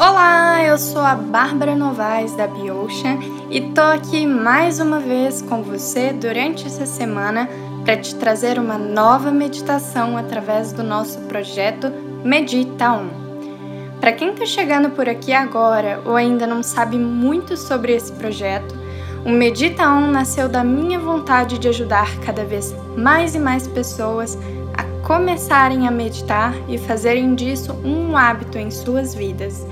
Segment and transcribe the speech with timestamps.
[0.00, 3.18] Olá, eu sou a Bárbara Novaes da Biocean
[3.50, 7.46] e tô aqui mais uma vez com você durante essa semana
[7.84, 11.92] para te trazer uma nova meditação através do nosso projeto
[12.24, 13.08] Medita On.
[14.00, 18.74] Para quem está chegando por aqui agora ou ainda não sabe muito sobre esse projeto,
[19.22, 24.38] o Medita On nasceu da minha vontade de ajudar cada vez mais e mais pessoas
[24.78, 29.66] a começarem a meditar e fazerem disso um hábito em suas vidas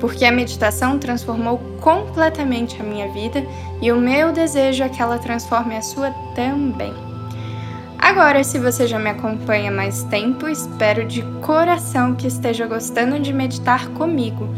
[0.00, 3.44] porque a meditação transformou completamente a minha vida
[3.80, 6.94] e o meu desejo é que ela transforme a sua também.
[7.98, 13.32] Agora, se você já me acompanha mais tempo, espero de coração que esteja gostando de
[13.32, 14.48] meditar comigo.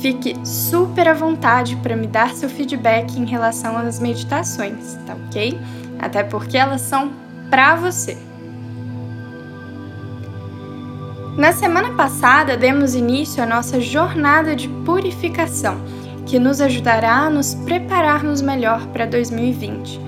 [0.00, 5.58] Fique super à vontade para me dar seu feedback em relação às meditações, tá ok?
[5.98, 7.12] Até porque elas são
[7.50, 8.25] para você.
[11.36, 15.76] Na semana passada, demos início à nossa jornada de purificação,
[16.24, 20.00] que nos ajudará a nos prepararmos melhor para 2020.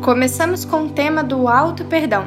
[0.00, 2.24] Começamos com o tema do auto-perdão.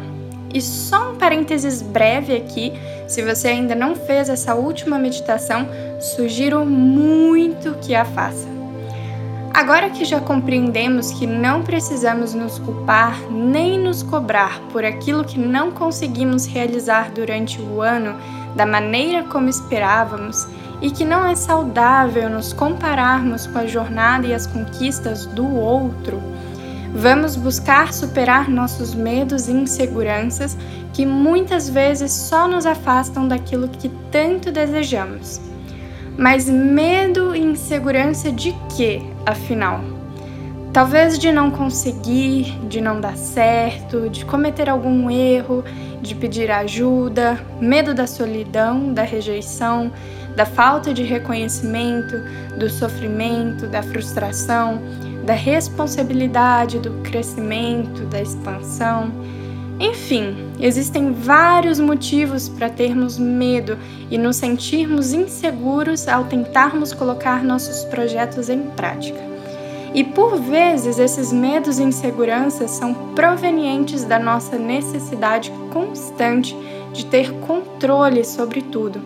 [0.53, 2.71] E só um parênteses breve aqui:
[3.07, 5.67] se você ainda não fez essa última meditação,
[5.99, 8.53] sugiro muito que a faça.
[9.51, 15.37] Agora que já compreendemos que não precisamos nos culpar nem nos cobrar por aquilo que
[15.37, 18.15] não conseguimos realizar durante o ano,
[18.55, 20.47] da maneira como esperávamos
[20.81, 26.21] e que não é saudável nos compararmos com a jornada e as conquistas do outro,
[26.93, 30.57] vamos buscar superar nossos medos e inseguranças
[30.93, 35.41] que muitas vezes só nos afastam daquilo que tanto desejamos.
[36.17, 39.92] Mas medo e insegurança de quê, afinal?
[40.73, 45.63] Talvez de não conseguir, de não dar certo, de cometer algum erro,
[46.01, 49.91] de pedir ajuda, medo da solidão, da rejeição,
[50.35, 52.15] da falta de reconhecimento,
[52.57, 54.81] do sofrimento, da frustração,
[55.23, 59.11] da responsabilidade, do crescimento, da expansão.
[59.79, 63.77] Enfim, existem vários motivos para termos medo
[64.09, 69.32] e nos sentirmos inseguros ao tentarmos colocar nossos projetos em prática.
[69.93, 76.57] E por vezes esses medos e inseguranças são provenientes da nossa necessidade constante
[76.91, 79.01] de ter controle sobre tudo.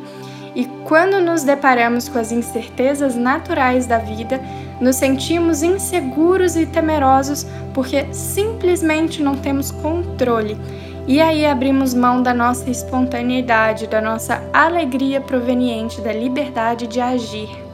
[0.56, 4.42] E quando nos deparamos com as incertezas naturais da vida,
[4.80, 10.58] nos sentimos inseguros e temerosos porque simplesmente não temos controle.
[11.06, 17.67] E aí abrimos mão da nossa espontaneidade, da nossa alegria proveniente da liberdade de agir.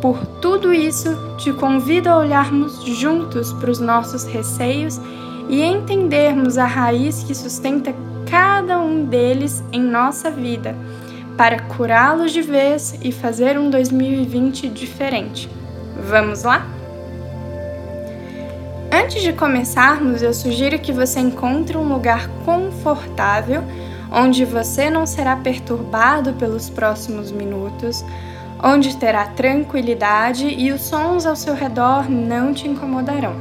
[0.00, 4.98] Por tudo isso, te convido a olharmos juntos para os nossos receios
[5.48, 7.94] e entendermos a raiz que sustenta
[8.30, 10.74] cada um deles em nossa vida,
[11.36, 15.50] para curá-los de vez e fazer um 2020 diferente.
[16.08, 16.66] Vamos lá?
[18.92, 23.62] Antes de começarmos, eu sugiro que você encontre um lugar confortável
[24.10, 28.04] onde você não será perturbado pelos próximos minutos
[28.62, 33.34] onde terá tranquilidade e os sons ao seu redor não te incomodarão.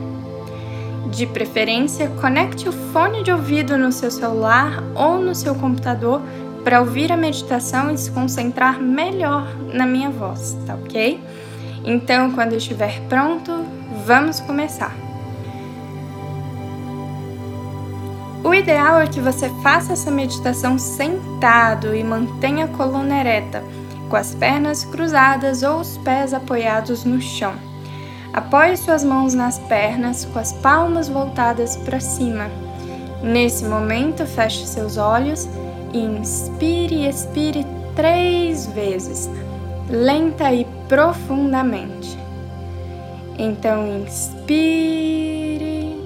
[1.11, 6.21] De preferência, conecte o fone de ouvido no seu celular ou no seu computador
[6.63, 11.19] para ouvir a meditação e se concentrar melhor na minha voz, tá ok?
[11.83, 13.65] Então, quando estiver pronto,
[14.05, 14.95] vamos começar.
[18.43, 23.63] O ideal é que você faça essa meditação sentado e mantenha a coluna ereta
[24.09, 27.53] com as pernas cruzadas ou os pés apoiados no chão.
[28.33, 32.49] Apoie suas mãos nas pernas com as palmas voltadas para cima.
[33.23, 35.47] Nesse momento, feche seus olhos
[35.93, 37.65] e inspire e expire
[37.95, 39.29] três vezes,
[39.89, 42.17] lenta e profundamente.
[43.37, 45.99] Então, inspire,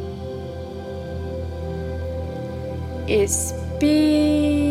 [3.08, 4.63] expire.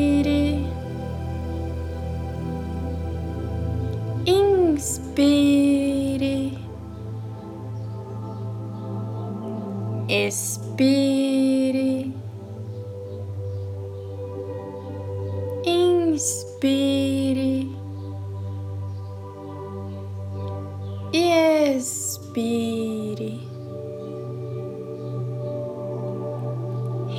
[21.12, 23.41] E expire.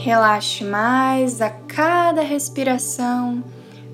[0.04, 3.44] Relaxe mais a cada respiração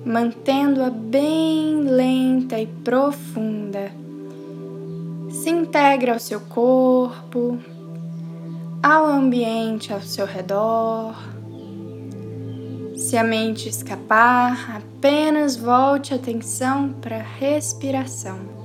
[0.04, 3.92] mantendo-a bem lenta e profunda.
[5.30, 7.58] Se integra ao seu corpo,
[8.82, 11.14] ao ambiente ao seu redor.
[12.96, 18.59] Se a mente escapar, apenas volte a atenção para a respiração.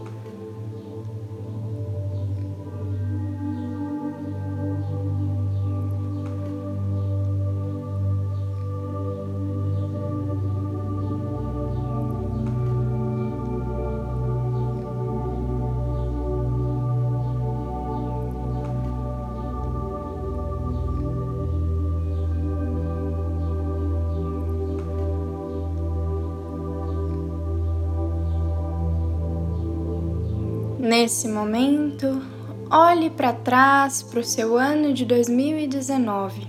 [30.85, 32.21] Nesse momento,
[32.69, 36.47] olhe para trás para o seu ano de 2019.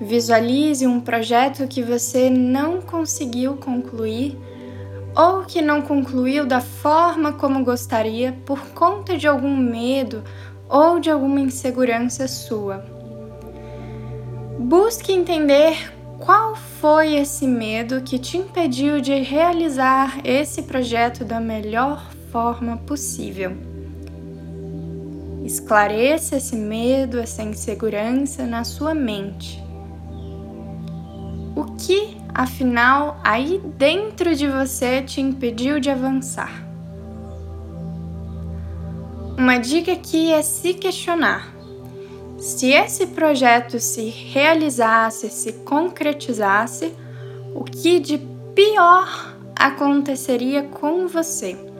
[0.00, 4.36] Visualize um projeto que você não conseguiu concluir
[5.16, 10.24] ou que não concluiu da forma como gostaria por conta de algum medo
[10.68, 12.84] ou de alguma insegurança sua.
[14.58, 22.11] Busque entender qual foi esse medo que te impediu de realizar esse projeto da melhor
[22.32, 23.52] forma possível.
[25.44, 29.62] Esclareça esse medo, essa insegurança na sua mente.
[31.54, 36.66] O que, afinal, aí dentro de você te impediu de avançar?
[39.36, 41.52] Uma dica aqui é se questionar.
[42.38, 46.92] Se esse projeto se realizasse, se concretizasse,
[47.54, 48.18] o que de
[48.54, 51.71] pior aconteceria com você?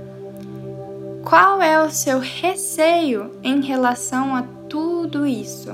[1.24, 5.70] Qual é o seu receio em relação a tudo isso?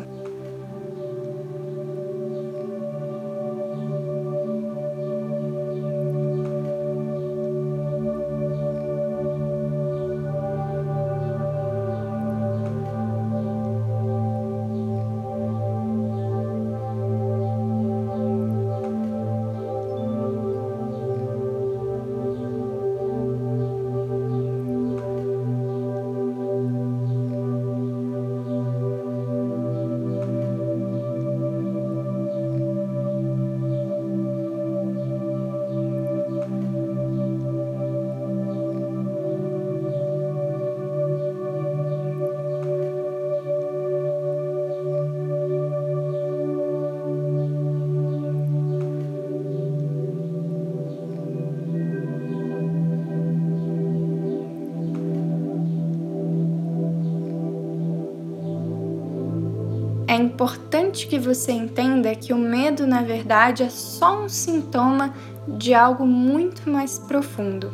[60.19, 65.15] Importante que você entenda que o medo, na verdade, é só um sintoma
[65.47, 67.71] de algo muito mais profundo.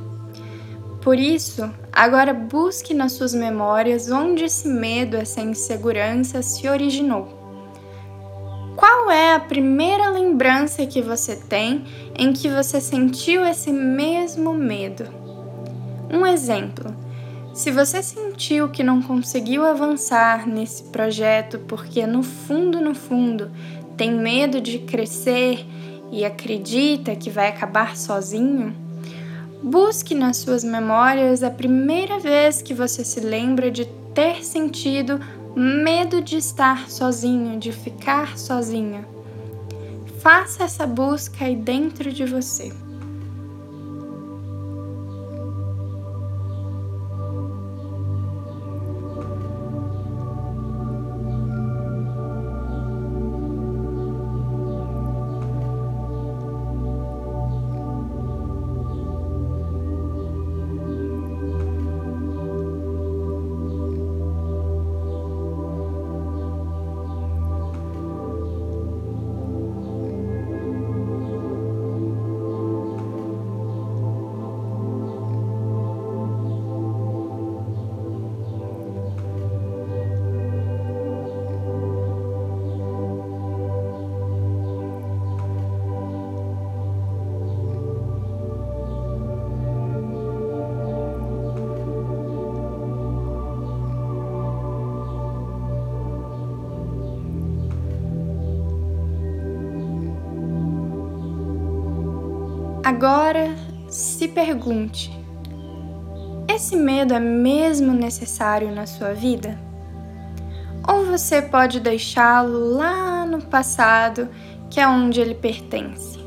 [1.01, 7.45] Por isso, agora busque nas suas memórias onde esse medo, essa insegurança se originou.
[8.75, 11.85] Qual é a primeira lembrança que você tem
[12.19, 15.05] em que você sentiu esse mesmo medo?
[16.11, 17.04] Um exemplo.
[17.55, 23.49] Se você sentiu que não conseguiu avançar nesse projeto porque no fundo, no fundo,
[23.97, 25.65] tem medo de crescer
[26.11, 28.75] e acredita que vai acabar sozinho,
[29.63, 35.21] busque nas suas memórias a primeira vez que você se lembra de ter sentido
[35.55, 39.07] medo de estar sozinho, de ficar sozinha.
[40.19, 42.73] Faça essa busca aí dentro de você.
[102.85, 103.57] Agora
[103.89, 105.11] se pergunte:
[106.47, 109.59] esse medo é mesmo necessário na sua vida?
[110.87, 114.29] Ou você pode deixá-lo lá no passado,
[114.69, 116.19] que é onde ele pertence?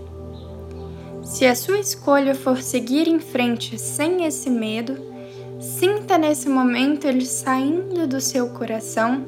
[1.22, 4.98] Se a sua escolha for seguir em frente sem esse medo,
[5.60, 9.28] sinta nesse momento ele saindo do seu coração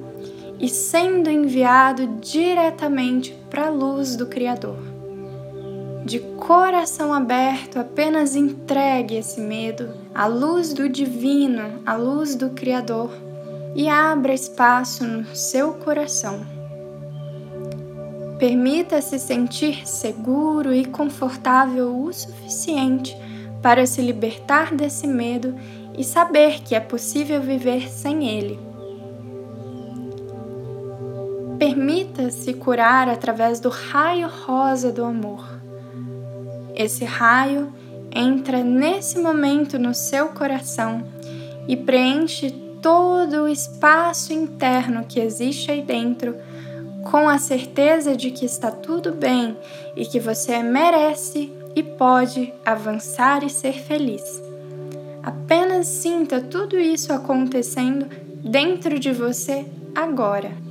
[0.60, 4.89] e sendo enviado diretamente para a luz do Criador
[6.10, 13.12] de coração aberto, apenas entregue esse medo à luz do divino, à luz do Criador
[13.76, 16.44] e abra espaço no seu coração.
[18.40, 23.16] Permita-se sentir seguro e confortável o suficiente
[23.62, 25.56] para se libertar desse medo
[25.96, 28.60] e saber que é possível viver sem ele.
[31.60, 35.59] Permita-se curar através do raio rosa do amor
[36.80, 37.74] esse raio
[38.10, 41.04] entra nesse momento no seu coração
[41.68, 42.50] e preenche
[42.82, 46.36] todo o espaço interno que existe aí dentro
[47.04, 49.58] com a certeza de que está tudo bem
[49.96, 54.42] e que você merece e pode avançar e ser feliz.
[55.22, 58.08] Apenas sinta tudo isso acontecendo
[58.42, 60.69] dentro de você agora.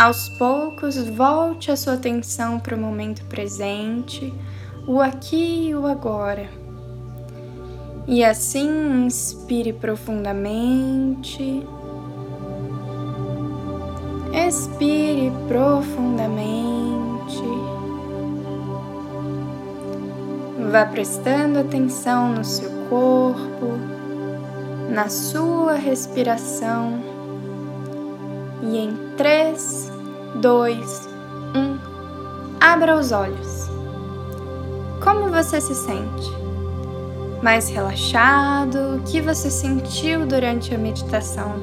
[0.00, 4.32] Aos poucos, volte a sua atenção para o momento presente,
[4.86, 6.48] o aqui e o agora.
[8.06, 11.62] E assim, inspire profundamente.
[14.32, 17.42] Expire profundamente.
[20.72, 23.66] Vá prestando atenção no seu corpo,
[24.88, 27.10] na sua respiração.
[28.62, 29.79] E em três,
[30.36, 31.08] 2,
[31.54, 31.78] 1.
[32.60, 33.68] Abra os olhos.
[35.02, 36.30] Como você se sente?
[37.42, 38.96] Mais relaxado?
[38.96, 41.54] O que você sentiu durante a meditação?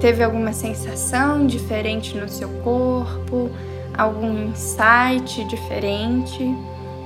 [0.00, 3.50] Teve alguma sensação diferente no seu corpo?
[3.96, 6.42] Algum insight diferente?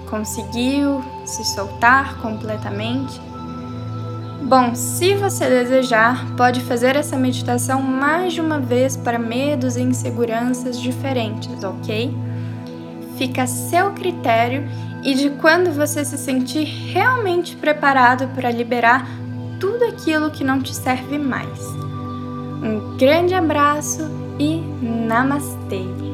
[0.09, 3.21] Conseguiu se soltar completamente?
[4.49, 9.83] Bom, se você desejar, pode fazer essa meditação mais de uma vez para medos e
[9.83, 12.17] inseguranças diferentes, ok?
[13.19, 14.67] Fica a seu critério
[15.05, 19.07] e de quando você se sentir realmente preparado para liberar
[19.61, 21.61] tudo aquilo que não te serve mais.
[22.63, 26.08] Um grande abraço e namastê!